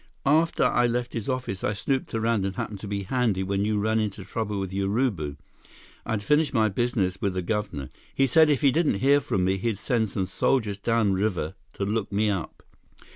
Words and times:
"After 0.25 0.63
I 0.63 0.87
left 0.87 1.13
his 1.13 1.29
office, 1.29 1.63
I 1.63 1.73
snooped 1.73 2.15
around 2.15 2.43
and 2.43 2.55
happened 2.55 2.79
to 2.79 2.87
be 2.87 3.03
handy 3.03 3.43
when 3.43 3.65
you 3.65 3.77
ran 3.77 3.99
into 3.99 4.25
trouble 4.25 4.59
with 4.59 4.71
Urubu. 4.73 5.37
I'd 6.07 6.23
finished 6.23 6.55
my 6.55 6.69
business 6.69 7.19
with 7.21 7.35
the 7.35 7.43
governor. 7.43 7.91
He 8.15 8.25
said 8.25 8.49
if 8.49 8.61
he 8.63 8.71
didn't 8.71 8.95
hear 8.95 9.19
from 9.21 9.45
me, 9.45 9.57
he'd 9.57 9.77
send 9.77 10.09
some 10.09 10.25
soldiers 10.25 10.79
downriver 10.79 11.53
to 11.73 11.85
look 11.85 12.11
me 12.11 12.31
up." 12.31 12.63